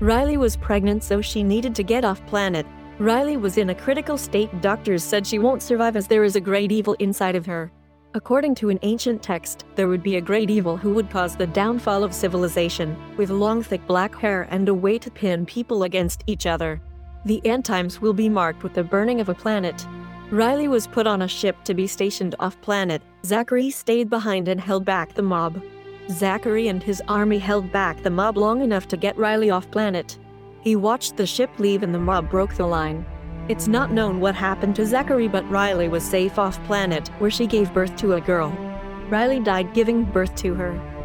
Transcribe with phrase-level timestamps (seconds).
[0.00, 2.66] Riley was pregnant, so she needed to get off planet.
[2.98, 4.60] Riley was in a critical state.
[4.60, 7.72] Doctors said she won't survive as there is a great evil inside of her.
[8.14, 11.46] According to an ancient text, there would be a great evil who would cause the
[11.46, 16.24] downfall of civilization, with long thick black hair and a way to pin people against
[16.26, 16.80] each other.
[17.24, 19.86] The end times will be marked with the burning of a planet.
[20.30, 23.00] Riley was put on a ship to be stationed off planet.
[23.24, 25.62] Zachary stayed behind and held back the mob.
[26.10, 30.18] Zachary and his army held back the mob long enough to get Riley off planet.
[30.60, 33.04] He watched the ship leave and the mob broke the line.
[33.48, 37.46] It's not known what happened to Zachary, but Riley was safe off planet, where she
[37.46, 38.50] gave birth to a girl.
[39.08, 40.95] Riley died giving birth to her.